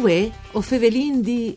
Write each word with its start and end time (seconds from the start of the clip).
Uè, 0.00 0.30
o 0.52 0.62
fevelin 0.62 1.20
di... 1.20 1.54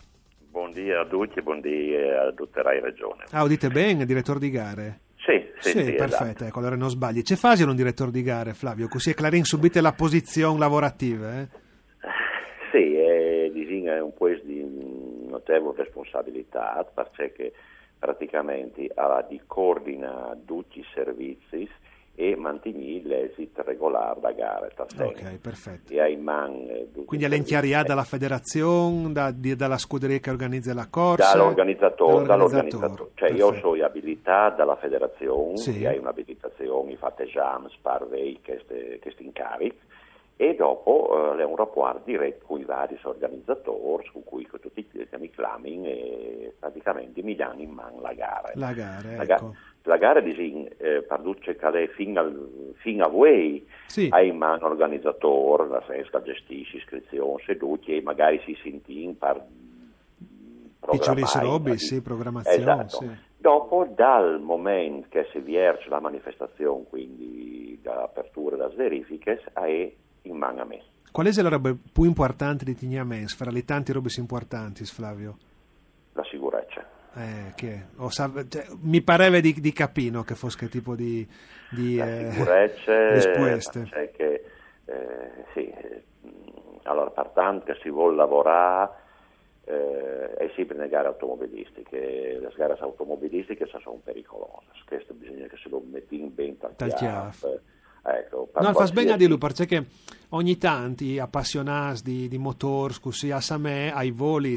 Buondì 0.50 0.90
a 0.90 1.06
tutti 1.06 1.38
e 1.38 1.42
buondì 1.42 1.94
a 1.94 2.30
tutta 2.34 2.60
Rai 2.60 2.80
Regione. 2.80 3.24
Ah, 3.30 3.44
udite 3.44 3.70
bene, 3.70 4.04
direttore 4.04 4.38
di 4.38 4.50
gare? 4.50 5.06
Sì, 5.60 5.70
sì 5.70 5.92
perfetto, 5.92 6.24
esatto. 6.24 6.44
ecco, 6.44 6.58
allora 6.58 6.76
non 6.76 6.90
sbagli. 6.90 7.22
C'è 7.22 7.36
fase 7.36 7.64
un 7.64 7.74
direttore 7.76 8.10
di 8.10 8.22
gare, 8.22 8.54
Flavio, 8.54 8.88
così 8.88 9.10
è 9.10 9.14
Clarin 9.14 9.44
subite 9.44 9.80
la 9.80 9.92
posizione 9.92 10.58
lavorativa, 10.58 11.40
eh? 11.40 11.48
Sì, 12.70 12.94
è, 12.96 13.50
è 13.50 14.00
un 14.00 14.12
questo 14.14 14.46
di 14.46 15.26
notevole 15.28 15.82
responsabilità 15.82 16.86
perché 16.92 17.52
praticamente 17.98 18.90
ha 18.94 19.24
di 19.28 19.40
coordina 19.46 20.36
tutti 20.44 20.78
i 20.78 20.86
servizi 20.94 21.68
e 22.20 22.34
mantieni 22.34 23.00
l'esito 23.04 23.62
regolare 23.62 24.18
da 24.18 24.32
gare. 24.32 24.72
Ok, 24.76 25.38
perfetto. 25.38 25.94
Man, 26.18 26.88
Quindi 27.06 27.24
all'enchiaria 27.24 27.84
dalla 27.84 28.02
federazione, 28.02 29.12
da, 29.12 29.30
di, 29.30 29.54
dalla 29.54 29.78
scuderia 29.78 30.18
che 30.18 30.28
organizza 30.28 30.74
la 30.74 30.88
corsa? 30.90 31.36
Dall'organizzatore. 31.36 32.26
dall'organizzatore. 32.26 33.10
Cioè 33.14 33.28
perfetto. 33.28 33.54
io 33.54 33.60
so 33.60 33.84
abilità 33.84 34.50
dalla 34.50 34.74
federazione, 34.74 35.58
sì. 35.58 35.86
hai 35.86 35.98
un'abilitazione, 35.98 36.96
fate 36.96 37.22
esami, 37.22 37.68
sparvei, 37.70 38.40
questi 38.42 39.24
incarichi 39.24 39.86
e 40.40 40.54
dopo 40.54 41.34
eh, 41.34 41.40
è 41.40 41.44
un 41.44 41.56
rapporto 41.56 42.02
diretto 42.04 42.46
con 42.46 42.60
i 42.60 42.64
vari 42.64 42.96
organizzatori 43.02 44.08
con 44.12 44.22
cui 44.22 44.46
con 44.46 44.60
tutti 44.60 44.86
i 44.88 45.30
clamin 45.30 45.84
e 45.84 46.54
praticamente 46.56 47.22
mi 47.22 47.34
danno 47.34 47.60
in 47.60 47.70
mano 47.70 48.00
la 48.00 48.12
gara. 48.12 48.52
La 48.54 48.72
gara, 48.72 49.16
la, 49.16 49.22
ecco. 49.22 49.54
La 49.88 49.96
gara 49.96 50.20
disin, 50.20 50.68
eh, 50.76 51.02
parduce 51.02 51.56
cade 51.56 51.88
fino, 51.88 52.20
al, 52.20 52.74
fino 52.76 53.06
a 53.06 53.08
voi 53.08 53.66
sì. 53.86 54.08
hai 54.10 54.28
in 54.28 54.36
mano 54.36 54.68
l'organizzatore, 54.68 55.66
la 55.66 55.82
sesca 55.86 56.22
gestisce 56.22 56.76
iscrizione, 56.76 57.42
seduti 57.44 57.96
e 57.96 58.02
magari 58.02 58.40
si 58.44 58.56
senti 58.62 59.02
in 59.02 59.16
par 59.16 59.42
Piccoli 60.90 61.22
robi, 61.40 61.76
sì, 61.76 62.00
programmazione. 62.00 62.56
Esatto. 62.56 63.04
Sì. 63.04 63.10
Dopo, 63.36 63.86
dal 63.94 64.40
momento 64.40 65.08
che 65.10 65.28
si 65.32 65.40
vierce 65.40 65.88
la 65.88 66.00
manifestazione, 66.00 66.84
quindi 66.88 67.78
dall'apertura 67.82 68.56
delle 68.56 68.74
verifiche, 68.74 69.42
è 69.52 69.92
in 70.22 70.36
mano 70.36 70.62
a 70.62 70.64
me. 70.64 70.82
Qual 71.12 71.26
è 71.26 71.42
la 71.42 71.48
roba 71.48 71.74
più 71.92 72.04
importante 72.04 72.64
di 72.64 72.74
Tignamens, 72.74 73.34
fra 73.34 73.50
le 73.50 73.64
tante 73.64 73.92
robe 73.92 74.08
importanti, 74.16 74.84
Flavio? 74.84 75.36
La 76.12 76.24
sicurezza. 76.24 76.87
Eh, 77.14 77.52
che, 77.54 77.86
cioè, 78.10 78.30
mi 78.82 79.02
pareva 79.02 79.40
di, 79.40 79.54
di 79.54 79.72
capino 79.72 80.22
che 80.22 80.34
fosse 80.34 80.58
che 80.58 80.68
tipo 80.68 80.94
di, 80.94 81.26
di 81.70 81.98
eh, 81.98 82.30
risposte. 83.12 83.86
Cioè 83.86 84.10
che, 84.12 84.44
eh, 84.84 85.44
sì, 85.52 85.72
allora, 86.84 87.10
pertanto 87.10 87.64
che 87.64 87.78
si 87.82 87.90
vuole 87.90 88.16
lavorare 88.16 88.90
eh, 89.64 90.34
è 90.34 90.50
sempre 90.54 90.76
nelle 90.76 90.88
gare 90.88 91.08
automobilistiche, 91.08 92.38
le 92.40 92.52
gare 92.56 92.76
automobilistiche 92.78 93.66
sono 93.66 94.00
pericolose, 94.02 94.66
questo 94.86 95.12
bisogna 95.12 95.46
che 95.46 95.56
se 95.56 95.68
lo 95.68 95.82
metti 95.84 96.18
in 96.18 96.34
ben 96.34 96.56
tantiato. 96.56 97.60
Ecco, 98.00 98.48
no, 98.54 98.72
fa 98.72 98.86
bene 98.86 99.12
a 99.12 99.16
dirlo 99.16 99.36
perché 99.36 99.84
ogni 100.30 100.56
tanto 100.56 101.04
appassionati 101.20 102.00
di, 102.02 102.28
di 102.28 102.38
motori, 102.38 102.94
così 103.00 103.30
a 103.30 103.40
me, 103.58 103.92
ai 103.92 104.10
voli, 104.10 104.56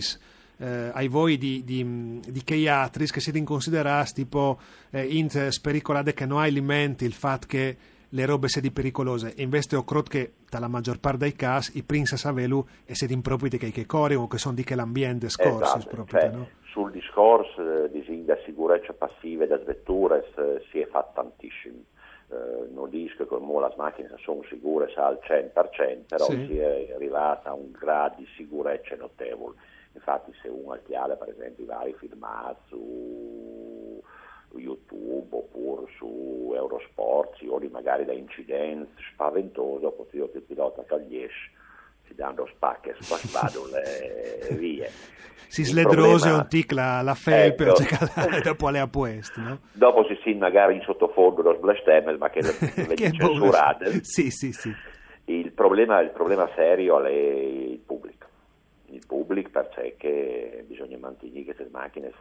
eh, 0.61 0.91
ai 0.93 1.07
voi 1.07 1.37
di, 1.37 1.63
di, 1.63 2.19
di 2.25 2.43
chiatris 2.43 3.11
che 3.11 3.19
siete 3.19 3.41
considerati 3.43 4.13
tipo 4.13 4.59
eh, 4.91 5.03
int 5.03 5.47
spericolate 5.47 6.13
che 6.13 6.25
non 6.27 6.39
alimenti 6.39 7.03
il 7.03 7.13
fatto 7.13 7.47
che 7.47 7.77
le 8.13 8.25
robe 8.25 8.47
siano 8.47 8.69
pericolose. 8.71 9.33
E 9.35 9.41
invece 9.41 9.75
ho 9.75 9.83
creduto 9.83 10.09
che, 10.11 10.31
dalla 10.49 10.67
maggior 10.67 10.99
parte 10.99 11.19
dei 11.19 11.33
casi, 11.33 11.77
i 11.77 11.83
princess 11.83 12.25
avelu 12.25 12.63
e 12.85 12.93
siete 12.93 13.13
impropri 13.13 13.49
che 13.49 13.71
che 13.71 13.85
corri 13.85 14.15
o 14.15 14.27
che 14.27 14.37
sono 14.37 14.53
di 14.53 14.63
che 14.63 14.75
l'ambiente 14.75 15.29
scorso. 15.29 15.63
Esatto, 15.63 15.87
proprio, 15.89 16.19
cioè, 16.19 16.29
no? 16.29 16.47
Sul 16.71 16.91
discorso 16.91 17.85
eh, 17.85 17.89
di 17.89 18.23
da 18.25 18.37
sicurezza 18.45 18.93
passiva 18.93 19.45
delle 19.45 19.63
vetture 19.63 20.25
eh, 20.37 20.63
si 20.69 20.79
è 20.79 20.87
fatto 20.87 21.21
tantissimo. 21.21 21.83
Eh, 22.29 22.69
non 22.73 22.89
dico 22.89 23.25
che 23.25 23.35
le 23.35 23.73
macchine 23.75 24.09
sono 24.23 24.41
sicure 24.47 24.93
al 24.95 25.19
100%, 25.21 26.05
però 26.07 26.25
Sì. 26.25 26.45
si 26.47 26.57
è 26.57 26.91
arrivata 26.93 27.49
a 27.49 27.53
un 27.53 27.71
grado 27.71 28.15
di 28.17 28.27
sicurezza 28.37 28.95
notevole. 28.95 29.55
Infatti 29.93 30.31
se 30.41 30.47
uno 30.47 30.71
alchiale 30.73 31.15
per 31.15 31.29
esempio 31.29 31.63
i 31.63 31.67
vari 31.67 31.93
filmati 31.93 32.61
su 32.67 34.01
YouTube 34.55 35.27
oppure 35.31 35.91
su 35.97 36.51
Eurosport, 36.53 37.37
si 37.37 37.47
odi 37.47 37.67
magari 37.67 38.05
da 38.05 38.13
incidenti 38.13 39.01
spaventosi, 39.13 39.81
dopo 39.81 40.07
che 40.09 40.17
il 40.17 40.43
pilota 40.43 40.83
cagliesce 40.85 41.51
si 42.07 42.15
danno 42.15 42.47
spacche, 42.53 42.95
spasvado 42.99 43.67
le 43.71 44.55
vie. 44.55 44.89
Si 45.47 45.61
Il 45.61 45.67
sledrose 45.67 46.27
problema- 46.27 46.37
un 46.37 46.47
tic 46.47 46.71
la, 46.71 47.01
la 47.01 47.13
felpe 47.15 47.65
Ecco. 47.65 47.81
e 48.35 48.41
dopo 48.41 48.69
le 48.69 48.79
ha 48.79 48.87
pueste, 48.87 49.41
no? 49.41 49.59
Dopo 49.73 50.05
si 50.05 50.17
si 50.23 50.33
magari 50.33 50.75
in 50.75 50.81
sottofondo 50.81 51.41
lo 51.41 51.55
sblastemel, 51.55 52.17
ma 52.17 52.29
che 52.29 52.41
le 52.41 52.53
le 52.87 52.95
censurate. 52.95 54.03
Sì, 54.03 54.29
sì, 54.29 54.53
sì. 54.53 54.73
Il 55.25 55.51
problema, 55.51 55.99
il 56.01 56.11
problema 56.11 56.49
serio 56.55 57.03
è. 57.03 57.70
Il 59.01 59.07
pubblico 59.07 59.49
perché 59.49 60.63
bisogna 60.67 60.97
mantenere 60.99 61.43
queste 61.43 61.67
macchine 61.71 62.11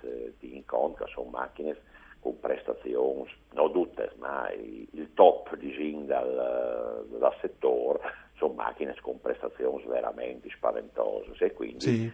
si 0.41 0.57
incontrano, 0.57 1.11
sono 1.11 1.29
macchine 1.29 1.77
con 2.21 2.41
prestazioni, 2.41 3.29
non 3.53 3.71
tutte, 3.73 4.13
ma 4.19 4.51
il 4.53 5.11
top 5.15 5.55
diciamo, 5.57 6.05
dal, 6.07 7.07
dal 7.19 7.35
settore, 7.43 8.01
sono 8.37 8.55
macchine 8.55 8.95
con 9.03 9.21
prestazioni 9.21 9.85
veramente 9.87 10.49
spaventose 10.51 11.33
e 11.45 11.53
quindi 11.53 11.81
Sì. 11.85 12.05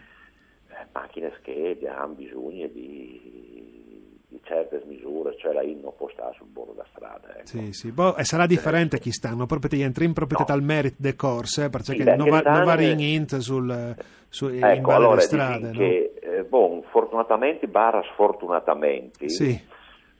eh, 0.69 0.85
macchine 0.91 1.31
che 1.41 1.77
hanno 1.87 2.13
bisogno 2.13 2.67
di, 2.67 4.19
di 4.27 4.39
certe 4.43 4.81
misure, 4.85 5.35
cioè 5.39 5.53
la 5.53 5.61
IN 5.63 5.79
non 5.81 5.95
può 5.95 6.09
stare 6.09 6.35
sul 6.37 6.47
bordo 6.47 6.71
della 6.73 6.87
strada. 6.93 7.35
Ecco. 7.37 7.47
Sì, 7.47 7.71
sì. 7.73 7.91
Boh, 7.91 8.15
e 8.15 8.23
sarà 8.25 8.45
differente 8.45 8.99
chi 8.99 9.11
stanno, 9.11 9.45
proprio 9.45 9.69
ti 9.69 9.81
entri 9.81 10.05
in 10.05 10.13
proprietà 10.13 10.45
No. 10.47 10.55
dal 10.59 10.65
merito 10.65 10.95
de 10.99 11.15
corse, 11.15 11.65
eh, 11.65 11.69
perché 11.69 11.93
Sì, 11.95 12.03
non 12.03 12.29
va, 12.29 12.41
non 12.41 12.63
va 12.63 12.73
stanno- 12.73 12.81
in 12.91 12.99
int 12.99 13.37
sul, 13.37 13.95
su, 14.29 14.47
Ecco, 14.47 14.91
allora 14.91 15.19
strade, 15.21 15.67
no? 15.67 15.77
che, 15.77 16.13
eh, 16.19 16.43
bon, 16.43 16.83
fortunatamente, 16.89 17.67
barra 17.67 18.03
sfortunatamente, 18.11 19.29
Sì, 19.29 19.59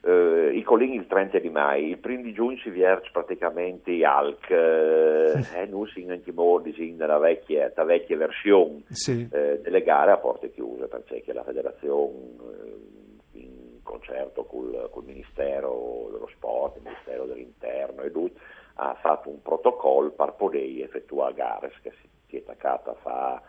eh, 0.08 0.52
i 0.54 0.64
colleghi 0.64 0.96
il 0.96 1.08
30 1.08 1.40
di 1.40 1.50
maio, 1.50 1.88
il 1.88 1.98
primo 1.98 2.24
di 2.24 2.32
giugno 2.32 2.58
si 2.60 2.70
vierge 2.70 3.10
praticamente 3.12 4.04
alc, 4.06 4.50
eh, 4.50 5.46
e 5.54 5.66
noi 5.66 5.90
siamo 5.90 6.14
anche 6.14 6.32
modi 6.32 6.74
nella 6.98 7.18
vecchia, 7.18 7.72
vecchia 7.84 8.16
versione 8.16 8.84
sì. 8.90 9.28
eh, 9.32 9.60
delle 9.62 9.84
gare 9.84 10.12
a 10.12 10.18
porte 10.18 10.52
chiuse, 10.52 10.88
perché 10.88 11.24
la 11.34 11.44
federazione 11.44 12.14
eh, 12.14 13.40
in 13.40 13.84
concerto 13.84 14.46
col, 14.46 14.88
col 14.92 15.04
Ministero 15.04 16.08
dello 16.12 16.30
Sport, 16.34 16.78
il 16.78 16.84
Ministero 16.84 17.26
dell'Interno 17.26 18.02
e 18.04 18.10
lui 18.10 18.32
ha 18.76 18.96
fatto 19.02 19.30
un 19.30 19.42
protocollo 19.42 20.12
per 20.12 20.34
poter 20.38 20.84
effettuare 20.84 21.34
gare 21.34 21.74
che 21.82 21.92
si, 22.00 22.08
si 22.28 22.36
è 22.38 22.40
attaccata 22.40 22.92
a 22.92 22.96
fa 23.02 23.42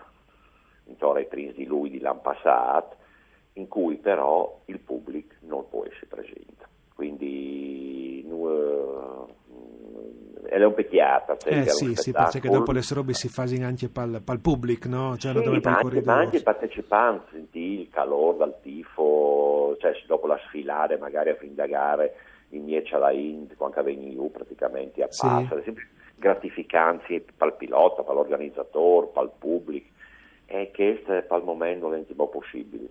intorno 0.89 1.19
ai 1.19 1.29
30 1.29 1.53
di 1.53 1.67
lui 1.67 1.91
di 1.91 2.01
l'anno 2.01 2.21
passato, 2.21 2.97
in 3.55 3.69
cui 3.69 3.97
però 3.97 4.61
il 4.67 4.79
pubblico 4.81 5.35
non 5.41 5.69
può 5.69 5.85
essere 5.85 6.07
presente. 6.09 6.67
Quindi 6.95 8.25
eh, 8.27 10.49
è 10.49 10.65
un 10.65 10.75
pecchiata. 10.75 11.37
cioè, 11.37 11.59
Eh 11.59 11.69
sì, 11.69 11.95
sì, 11.95 12.13
perché 12.13 12.49
dopo 12.49 12.73
le 12.73 12.81
robe 12.93 13.13
si 13.13 13.29
fanno 13.29 13.67
anche 13.67 13.89
per 13.89 14.09
il 14.27 14.41
pubblico, 14.41 14.89
no? 14.89 15.17
Cioè, 15.17 15.33
Sì, 15.35 15.43
dove 15.43 15.61
ma 15.63 15.77
anche, 15.77 16.03
ma 16.03 16.15
anche 16.19 16.37
i 16.39 16.43
partecipanti, 16.43 17.31
senti 17.33 17.81
il 17.81 17.89
calore 17.91 18.39
dal 18.39 18.55
tifo, 18.63 19.77
cioè 19.79 19.93
dopo 20.07 20.27
la 20.27 20.39
sfilare 20.47 20.97
magari 20.99 21.31
a 21.31 21.35
fin 21.37 21.55
da 21.55 21.67
gare 21.67 22.15
in 22.51 22.65
Mieccia 22.65 22.99
la 22.99 23.13
Ind, 23.13 23.55
quando 23.57 23.83
veni 23.83 24.13
io 24.15 24.29
praticamente 24.29 25.03
a 25.03 25.07
Sì. 25.11 25.27
passare, 25.27 25.63
sempre 25.65 25.87
gratificanti 26.17 27.25
per 27.37 27.49
il 27.49 27.55
pilota, 27.55 28.03
per 28.03 28.15
l'organizzatore, 28.15 29.09
per 29.13 29.23
il 29.25 29.31
pubblico. 29.39 29.87
È 30.49 30.71
che 30.73 31.03
è 31.05 31.25
al 31.29 31.45
momento 31.45 31.89
non 31.89 32.05
è 32.09 32.15
possibile 32.15 32.89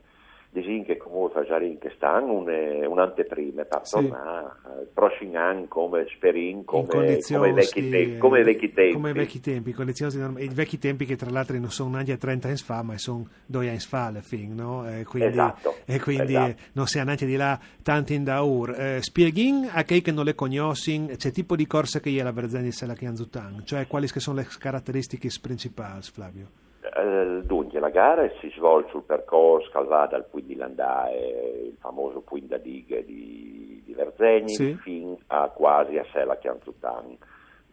disin 0.50 0.86
che 0.86 0.96
comunque 0.98 1.42
facerin 1.44 1.78
che 1.78 1.92
stanno 1.96 2.34
un'anteprima 2.34 3.66
per 3.66 3.80
sì. 3.84 3.96
tornare 3.96 4.52
il 4.82 4.88
prossimo 4.94 5.38
anno 5.38 5.66
come 5.68 6.06
sperin 6.16 6.64
come, 6.64 6.88
come, 6.88 7.06
vecchi 7.06 7.90
te- 7.90 8.18
come 8.18 8.44
vecchi 8.44 8.72
tempi 8.72 8.94
come 8.94 9.14
vecchi 9.14 9.40
tempi 9.40 9.74
condizioni 9.74 10.44
i 10.44 10.48
vecchi 10.48 10.78
tempi 10.78 11.06
che 11.06 11.16
tra 11.16 11.30
l'altro 11.30 11.58
non 11.60 11.70
sono 11.70 11.90
neanche 11.92 12.18
30 12.18 12.48
anni 12.48 12.58
fa 12.58 12.82
ma 12.82 12.98
sono 12.98 13.28
due 13.46 13.70
anni 13.70 13.80
fa 13.80 14.06
alla 14.06 14.22
fine 14.22 14.54
no? 14.54 14.90
e 14.90 15.04
quindi, 15.04 15.30
esatto, 15.30 15.76
e 15.86 16.00
quindi 16.00 16.34
esatto. 16.34 16.62
non 16.74 16.88
si 16.88 16.98
è 16.98 17.04
neanche 17.04 17.26
di 17.26 17.36
là 17.36 17.60
tanti 17.84 18.14
in 18.14 18.24
daur 18.24 18.70
eh, 18.72 19.02
spieghin 19.02 19.70
a 19.72 19.84
chi 19.84 20.02
che 20.02 20.12
non 20.12 20.24
le 20.24 20.34
conoscono 20.34 21.08
c'è 21.16 21.32
tipo 21.32 21.56
di 21.56 21.68
corsa 21.68 22.00
che 22.00 22.16
è 22.18 22.24
la 22.24 22.32
Verzeni 22.32 22.72
se 22.72 22.86
la 22.86 22.94
Chianzutan 22.94 23.64
cioè 23.66 23.86
quali 23.88 24.08
sono 24.08 24.38
le 24.38 24.48
caratteristiche 24.60 25.30
principali 25.42 26.02
Flavio 26.02 26.66
eh, 26.98 27.42
dunque, 27.44 27.80
la 27.80 27.90
gara 27.90 28.28
si 28.40 28.52
svolge 28.56 28.90
sul 28.90 29.04
percorso 29.04 29.70
va 29.84 30.08
dal 30.08 30.26
Puy 30.26 30.44
di 30.46 30.56
Landae, 30.56 31.68
il 31.68 31.78
famoso 31.80 32.22
Puy 32.22 32.46
da 32.46 32.58
Dighe 32.58 33.06
di, 33.06 33.82
di 33.86 33.94
Verzegni, 33.94 34.54
sì. 34.54 34.76
fino 34.82 35.20
a 35.28 35.50
quasi 35.50 35.98
a 35.98 36.06
Sela 36.12 36.38
Chianzutan, 36.38 37.16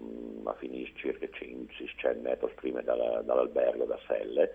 mm, 0.03 0.43
ma 0.43 0.53
finisce 0.55 0.93
circa 0.97 1.26
500 1.31 2.21
metri 2.23 2.50
prima 2.55 2.82
dalla, 2.82 3.23
dall'albergo 3.23 3.85
da 3.85 3.99
Selle, 4.06 4.53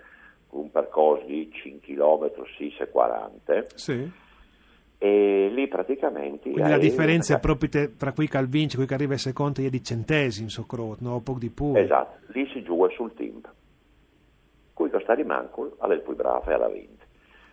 con 0.48 0.62
un 0.62 0.72
percorso 0.72 1.26
di 1.26 1.50
5 1.52 1.80
km 1.80 2.32
6,40 2.60 3.66
sì. 3.76 4.12
e 5.00 5.50
lì 5.52 5.68
praticamente... 5.68 6.52
Quindi 6.52 6.70
la 6.70 6.78
differenza 6.78 7.36
è 7.36 7.40
proprio 7.40 7.70
te, 7.70 7.96
tra 7.96 8.14
qui 8.14 8.28
che 8.28 8.46
vince 8.46 8.76
e 8.76 8.78
qui 8.78 8.88
che 8.88 8.94
arriva 8.94 9.18
secondo 9.18 9.62
è 9.62 9.70
di 9.70 9.84
centesimi, 9.84 10.50
so 10.50 10.66
crot, 10.66 11.00
no? 11.00 11.22
poco 11.22 11.40
di 11.40 11.50
più. 11.50 11.74
Esatto, 11.76 12.20
lì 12.34 12.48
si 12.54 12.62
gioca 12.62 12.94
sul 12.94 13.14
team 13.16 13.42
cui 15.10 15.16
costa 15.16 15.16
di 15.16 15.24
manco 15.24 15.76
alle 15.80 16.00
più 16.00 16.16
brave 16.16 16.54
alla 16.54 16.70
vinta. 16.70 17.06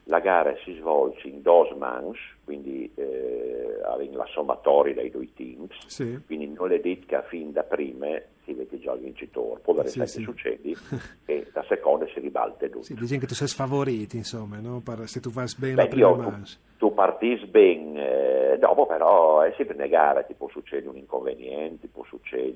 La 0.09 0.21
gara 0.21 0.55
si 0.63 0.75
svolge 0.75 1.27
in 1.27 1.43
dos 1.43 1.71
manche, 1.77 2.19
quindi 2.45 2.91
eh, 2.95 3.81
la 4.13 4.27
sommatoria 4.33 4.95
dei 4.95 5.11
due 5.11 5.29
teams, 5.35 5.75
sì. 5.87 6.21
quindi 6.27 6.47
non 6.47 6.71
è 6.71 6.79
detto 6.79 7.07
che 7.07 7.23
fin 7.29 7.51
da 7.51 7.65
prima 7.65 8.07
si 8.45 8.53
vede 8.53 8.79
già 8.79 8.93
il 8.93 9.01
vincitore, 9.01 9.61
può 9.61 9.73
avere 9.73 9.89
sì, 9.89 10.07
sì. 10.07 10.23
succedi 10.23 10.77
e 11.27 11.49
da 11.53 11.65
seconda 11.69 12.07
si 12.15 12.21
ribalta 12.21 12.67
tutto. 12.67 12.85
Sì, 12.85 12.95
dicono 12.95 13.19
che 13.19 13.27
tu 13.27 13.35
sei 13.35 13.49
sfavorito, 13.49 14.15
insomma, 14.15 14.61
no? 14.61 14.81
se 15.07 15.19
tu 15.19 15.31
fai 15.31 15.47
bene 15.59 15.75
Beh, 15.75 15.83
la 15.83 15.89
prima 15.89 16.09
io, 16.09 16.17
manche. 16.17 16.51
Tu, 16.77 16.87
tu 16.87 16.95
partisi 16.95 17.47
bene, 17.47 18.53
eh, 18.53 18.59
dopo 18.59 18.87
però 18.87 19.41
è 19.41 19.53
sempre 19.57 19.75
una 19.75 19.89
gara, 19.89 20.23
ti 20.23 20.35
può 20.35 20.49
succedere 20.51 20.89
un 20.89 20.99
inconveniente, 20.99 21.89
può 21.89 22.05
succedere, 22.05 22.53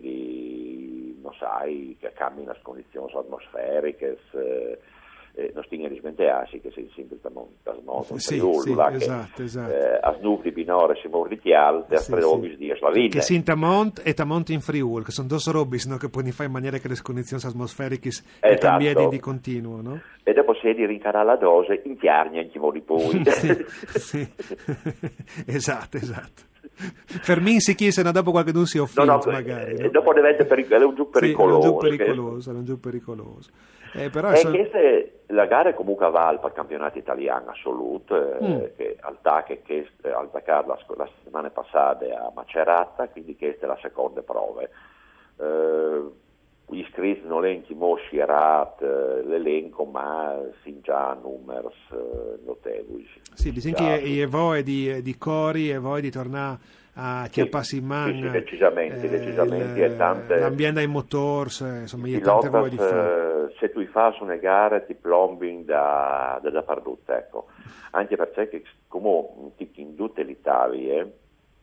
non 1.31 1.35
sai, 1.39 1.97
che 1.99 2.13
cambiano 2.13 2.53
le 2.53 2.59
condizioni 2.63 3.13
atmosferiche, 3.13 4.19
eh, 4.33 4.79
eh, 5.35 5.53
non 5.55 5.63
stinga 5.65 5.89
di 5.89 5.97
smentearsi 5.99 6.61
che 6.61 6.71
sei 6.73 6.91
sempre 6.95 7.19
da 7.23 7.31
moto 7.31 8.19
sì, 8.19 8.41
sì, 8.41 8.75
là, 8.75 8.93
esatto, 8.93 9.31
che, 9.37 9.43
esatto. 9.45 9.73
Eh, 9.73 9.99
a 10.01 10.17
snufri 10.19 10.51
binore 10.51 10.99
si 11.01 11.07
muove 11.07 11.39
di 11.41 11.55
alte, 11.55 11.95
a 11.95 12.01
tre 12.01 12.21
robis 12.21 12.57
di 12.57 12.67
la 12.67 12.91
vita 12.91 13.19
che 13.19 13.23
si 13.23 13.37
in 13.37 13.45
Tamont 13.45 14.03
e 14.05 14.13
Tamont 14.13 14.49
in 14.51 14.61
Friul 14.61 15.05
che 15.05 15.13
sono 15.13 15.29
due 15.29 15.39
robis 15.47 15.87
no, 15.87 15.99
che 15.99 16.09
puoi 16.09 16.29
fare 16.33 16.47
in 16.47 16.53
maniera 16.53 16.79
che 16.79 16.89
le 16.89 16.97
condizioni 17.01 17.43
atmosferiche 17.45 18.09
esatto. 18.09 18.57
cambiano 18.59 19.09
di 19.09 19.21
continuo 19.21 19.81
no? 19.81 20.01
e 20.25 20.33
dopo 20.33 20.55
se 20.55 20.75
di 20.75 20.85
rincarare 20.85 21.25
la 21.25 21.37
dose 21.37 21.81
in 21.85 21.97
chiarnia 21.97 22.43
in 22.43 22.51
chi 22.51 22.59
poi 22.59 23.23
sì, 23.31 23.65
sì. 23.99 24.33
esatto 25.47 25.97
esatto 25.97 26.50
Fermin 27.23 27.61
si 27.61 27.75
chiese 27.75 28.03
dopo 28.03 28.31
qualche 28.31 28.53
si 28.65 28.79
offende 28.79 29.11
no, 29.11 29.21
no, 29.25 29.33
magari 29.33 29.79
no? 29.79 29.89
dopo 29.91 30.13
diventa 30.15 30.45
pericoloso, 30.45 30.85
è 30.85 30.89
un 30.89 30.95
giù 30.95 31.11
pericoloso 31.11 31.61
sì, 31.61 31.67
è 31.67 31.71
un 31.71 31.71
giù 31.71 31.77
pericoloso, 31.97 32.51
è 32.51 32.55
un 32.55 32.65
giù 32.65 32.81
pericoloso. 32.81 33.51
Eh, 33.93 34.09
però 34.09 34.33
so... 34.37 34.53
la 35.27 35.47
gara 35.47 35.71
è 35.71 35.75
comunque 35.75 36.07
a 36.07 36.11
Val 36.11 36.39
per 36.39 36.51
il 36.51 36.57
campionato 36.57 36.99
italiano 36.99 37.51
assoluto, 37.51 38.39
eh, 38.39 38.45
mm. 38.45 38.59
che 38.77 38.97
al 39.01 39.19
TAC 39.21 39.63
che 39.63 39.89
al 40.03 40.31
Dakar 40.31 40.67
la, 40.67 40.79
la 40.97 41.09
settimana 41.17 41.51
passata 41.51 42.05
a 42.05 42.31
Macerata, 42.35 43.09
quindi 43.09 43.37
questa 43.37 43.67
è 43.67 43.69
la 43.69 43.79
seconda 43.81 44.23
prova. 44.23 44.63
Eh, 44.63 46.29
iscritti 46.79 47.27
non 47.27 47.45
è 47.45 47.61
mosci 47.75 48.19
erat 48.19 48.81
eh, 48.83 49.23
l'elenco, 49.25 49.85
ma 49.85 50.39
sin 50.63 50.81
già 50.83 51.19
numeri 51.21 51.67
eh, 51.93 52.39
notevoli. 52.45 53.09
Sì, 53.35 53.53
dicono 53.53 53.75
che 53.75 54.23
è 54.23 54.27
voi 54.27 54.63
di, 54.63 55.03
di 55.03 55.17
Cori 55.17 55.71
e 55.71 55.79
voi 55.79 56.01
di 56.01 56.11
tornare 56.11 56.59
a 56.95 57.29
chiapparsi 57.31 57.79
in 57.79 57.87
mano. 57.87 58.13
Sì, 58.13 58.31
decisamente, 58.31 59.07
eh, 59.07 59.09
decisamente. 59.09 59.85
Il, 59.85 59.97
tante, 59.97 60.39
l'ambiente 60.39 60.81
ai 60.81 60.87
motors, 60.87 61.61
insomma, 61.61 62.09
il 62.09 62.21
tante 62.21 62.49
voglie 62.49 62.71
di 62.71 62.77
fare. 62.77 63.49
Eh, 63.51 63.55
se 63.59 63.71
tu 63.71 63.85
fai 63.87 64.15
una 64.21 64.37
gara 64.37 64.81
ti 64.81 64.95
plombi 64.95 65.65
da, 65.65 66.39
da, 66.43 66.51
da 66.51 66.63
perdute, 66.63 67.13
ecco. 67.15 67.47
Anche 67.93 68.17
perché 68.17 68.63
come 68.87 69.53
in 69.75 69.97
tutte 69.97 70.23
le 70.23 70.33
Italia, 70.33 71.07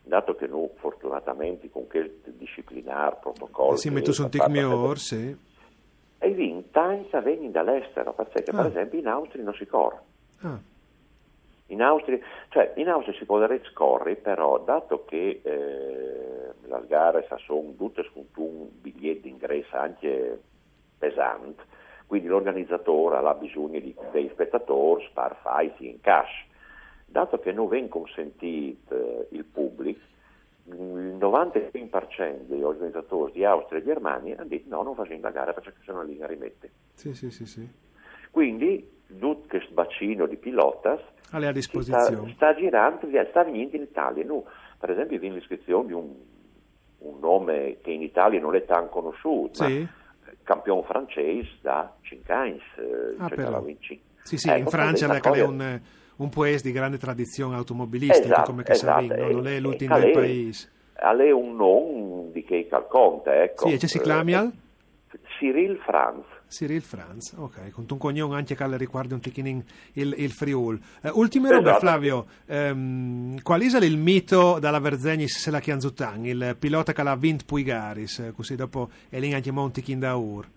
dato 0.08 0.34
che 0.34 0.46
noi 0.46 0.68
fortunatamente 0.76 1.70
con 1.70 1.86
questo 1.86 2.30
disciplinare 2.30 3.18
protocollo... 3.20 3.76
Si 3.76 3.90
mette 3.90 4.12
su 4.12 4.22
un 4.22 4.30
tic 4.30 4.48
miglior, 4.48 4.98
sì. 4.98 5.36
E 6.18 6.28
in 6.28 6.70
tanti 6.70 7.16
vengono 7.22 7.50
dall'estero, 7.50 8.12
perché 8.12 8.50
ah. 8.50 8.56
per 8.56 8.66
esempio 8.66 8.98
in 8.98 9.06
Austria 9.06 9.44
non 9.44 9.54
si 9.54 9.66
corre. 9.66 10.00
Ah. 10.40 10.58
In 11.70 11.82
Austria, 11.82 12.18
cioè, 12.48 12.72
in 12.76 12.88
Austria 12.88 13.14
si 13.18 13.26
può 13.26 13.38
dare 13.38 13.62
scorri, 13.70 14.16
però 14.16 14.58
dato 14.58 15.04
che 15.04 15.40
eh, 15.42 16.52
le 16.66 16.82
gare 16.86 17.28
sono 17.44 17.74
tutte 17.76 18.08
con 18.12 18.24
un 18.34 18.68
biglietto 18.80 19.22
d'ingresso 19.22 19.76
anche 19.76 20.40
pesante, 20.96 21.62
quindi 22.06 22.28
l'organizzatore 22.28 23.18
ha 23.18 23.34
bisogno 23.34 23.78
di, 23.80 23.94
dei 24.12 24.30
spettatori 24.32 25.08
per 25.12 25.36
farsi 25.42 25.88
in 25.88 26.00
cash. 26.00 26.46
Dato 27.10 27.38
che 27.38 27.52
non 27.52 27.68
viene 27.68 27.88
consentito 27.88 28.94
eh, 28.94 29.28
il 29.30 29.44
pubblico, 29.44 30.00
il 30.66 31.16
95% 31.18 32.42
degli 32.46 32.62
organizzatori 32.62 33.32
di 33.32 33.44
Austria 33.44 33.78
e 33.78 33.84
Germania 33.84 34.36
hanno 34.36 34.48
detto 34.48 34.68
no, 34.68 34.82
non 34.82 34.94
facciamo 34.94 35.20
la 35.22 35.30
gara 35.30 35.52
perché 35.52 35.72
se 35.84 35.92
no 35.92 36.02
lì 36.02 36.16
la 36.18 36.26
rimette. 36.26 36.70
Sì, 36.92 37.14
sì, 37.14 37.30
sì, 37.30 37.46
sì. 37.46 37.68
Quindi 38.30 38.96
tutto 39.18 39.46
questo 39.48 39.72
bacino 39.72 40.26
di 40.26 40.36
pilotas 40.36 41.00
a 41.30 41.52
disposizione. 41.52 42.32
Sta, 42.32 42.52
sta, 42.52 42.54
girando, 42.54 43.08
sta 43.28 43.44
venendo 43.44 43.76
in 43.76 43.82
Italia. 43.82 44.24
No, 44.24 44.44
per 44.78 44.90
esempio, 44.90 45.18
vi 45.18 45.30
l'iscrizione 45.32 45.86
di 45.86 45.92
un, 45.92 46.14
un, 46.98 47.18
nome 47.20 47.78
che 47.82 47.90
in 47.90 48.02
Italia 48.02 48.40
non 48.40 48.54
è 48.54 48.64
tanto 48.64 48.90
conosciuto, 48.90 49.64
sì. 49.64 49.86
campione 50.42 50.82
francese 50.82 51.50
da 51.60 51.94
5 52.02 52.34
anni. 52.34 52.60
Eh, 52.76 53.14
ah, 53.18 53.28
cioè 53.28 53.98
sì, 54.22 54.36
sì, 54.36 54.48
ecco, 54.48 54.58
in 54.58 54.66
Francia 54.66 55.20
è 55.20 55.42
un, 55.42 55.80
un 56.18 56.28
paese 56.30 56.64
di 56.64 56.72
grande 56.72 56.98
tradizione 56.98 57.56
automobilistica, 57.56 58.26
esatto, 58.26 58.50
come 58.50 58.62
che 58.62 58.72
esatto, 58.72 59.14
no? 59.14 59.30
non 59.30 59.46
è 59.46 59.60
l'ultimo 59.60 59.98
del 59.98 60.10
paese. 60.12 60.70
è 60.94 61.30
un 61.30 61.56
nome 61.56 62.32
di 62.32 62.44
che 62.44 62.66
calconte, 62.68 63.42
ecco. 63.42 63.68
Sì, 63.68 63.74
e 63.74 63.78
ci 63.78 63.86
si 63.86 64.00
chiama? 64.00 64.50
Cyril 65.38 65.76
Franz. 65.78 66.24
Cyril 66.48 66.80
Franz, 66.80 67.34
ok, 67.36 67.70
con 67.70 67.84
un 67.88 67.98
cognome 67.98 68.36
anche 68.36 68.54
che 68.54 68.76
riguarda 68.76 69.14
un 69.14 69.20
pochino 69.20 69.62
il, 69.92 70.14
il 70.16 70.30
Friul. 70.30 70.80
Uh, 71.02 71.10
ultime 71.14 71.50
robe, 71.50 71.68
esatto. 71.68 71.78
Flavio, 71.80 72.26
um, 72.46 73.40
qual 73.42 73.60
è 73.60 73.84
il 73.84 73.98
mito 73.98 74.58
dalla 74.58 74.80
Verzegnis 74.80 75.38
se 75.38 75.50
la 75.50 75.60
Chianzutan, 75.60 76.24
il 76.24 76.56
pilota 76.58 76.92
che 76.92 77.02
l'ha 77.02 77.16
vinto 77.16 77.44
poi 77.46 77.62
garis, 77.62 78.18
eh, 78.20 78.32
così 78.32 78.56
dopo 78.56 78.88
è 79.08 79.20
lì 79.20 79.32
anche 79.32 79.52
Monti 79.52 79.82
Kindaur? 79.82 80.48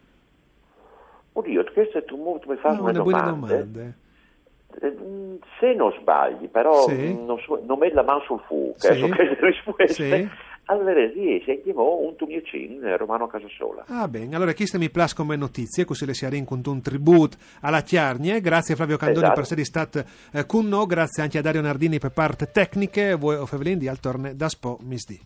Oddio, 1.33 1.63
questo 1.73 2.03
tu 2.05 2.39
mi 2.45 2.57
fai 2.57 2.75
no, 2.75 2.81
una, 2.81 2.91
una 2.91 3.01
buona 3.01 3.21
domanda. 3.29 3.81
Eh, 3.81 3.93
se 5.59 5.73
non 5.73 5.91
sbagli, 5.99 6.47
però 6.47 6.87
sì. 6.87 7.13
non, 7.13 7.39
so, 7.39 7.61
non 7.65 7.79
metto 7.79 7.95
la 7.95 8.03
mano 8.03 8.21
sul 8.21 8.39
fuoco, 8.45 8.75
sì. 8.77 8.87
eh, 8.87 9.09
queste 9.09 9.37
risposte. 9.39 9.87
Sì 9.93 10.29
allora 10.65 11.05
riesce 11.05 11.61
un 11.65 12.15
tumiocin 12.15 12.95
romano 12.97 13.25
a 13.25 13.29
casa 13.29 13.47
sola. 13.57 13.83
Ah 13.87 14.07
bene, 14.07 14.35
allora 14.35 14.53
questa 14.53 14.77
mi 14.77 14.89
piace 14.89 15.15
come 15.15 15.35
notizie, 15.35 15.85
così 15.85 16.05
le 16.05 16.13
si 16.13 16.27
rincontra 16.29 16.71
un 16.71 16.81
tributo 16.81 17.37
alla 17.61 17.81
Chiarnie. 17.81 18.39
Grazie 18.39 18.73
a 18.73 18.77
Flavio 18.77 18.97
Candoni 18.97 19.25
esatto. 19.25 19.33
per 19.33 19.43
essere 19.43 19.65
stato 19.65 20.03
eh, 20.31 20.45
con 20.45 20.67
noi, 20.67 20.85
grazie 20.85 21.23
anche 21.23 21.37
a 21.37 21.41
Dario 21.41 21.61
Nardini 21.61 21.99
per 21.99 22.11
parte 22.11 22.51
tecniche, 22.51 23.15
voi 23.15 23.35
o 23.35 23.45
Fevelin 23.45 23.79
di 23.79 23.87
Altorne 23.87 24.35
da 24.35 24.47
Spo 24.47 24.77
Misdi. 24.81 25.19